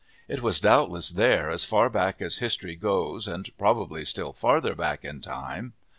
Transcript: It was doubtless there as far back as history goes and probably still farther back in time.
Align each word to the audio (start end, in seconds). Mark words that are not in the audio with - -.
It 0.27 0.41
was 0.41 0.59
doubtless 0.59 1.09
there 1.11 1.51
as 1.51 1.63
far 1.63 1.87
back 1.87 2.23
as 2.23 2.39
history 2.39 2.75
goes 2.75 3.27
and 3.27 3.47
probably 3.59 4.03
still 4.03 4.33
farther 4.33 4.73
back 4.73 5.05
in 5.05 5.21
time. 5.21 5.73